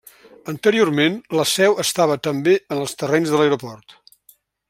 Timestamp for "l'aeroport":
3.43-3.97